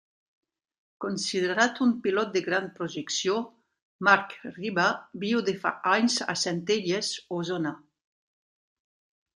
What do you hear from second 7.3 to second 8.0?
Osona.